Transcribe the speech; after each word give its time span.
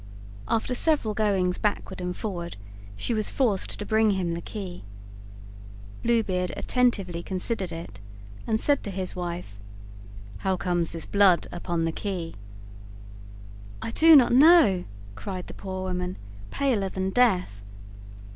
After 0.47 0.73
several 0.73 1.13
goings 1.13 1.59
backward 1.59 2.01
and 2.01 2.17
forward 2.17 2.57
she 2.95 3.13
was 3.13 3.29
forced 3.29 3.77
to 3.77 3.85
bring 3.85 4.09
him 4.09 4.33
the 4.33 4.41
key. 4.41 4.83
Blue 6.01 6.23
Beard 6.23 6.51
attentively 6.57 7.21
considered 7.21 7.71
it 7.71 7.99
and 8.47 8.59
said 8.59 8.81
to 8.83 8.89
his 8.89 9.15
wife: 9.15 9.59
"How 10.39 10.57
comes 10.57 10.91
this 10.93 11.05
blood 11.05 11.45
upon 11.51 11.85
the 11.85 11.91
key?" 11.91 12.33
"I 13.83 13.91
do 13.91 14.15
not 14.15 14.33
know," 14.33 14.85
cried 15.13 15.45
the 15.45 15.53
poor 15.53 15.83
woman, 15.83 16.17
paler 16.49 16.89
than 16.89 17.11
death. 17.11 17.61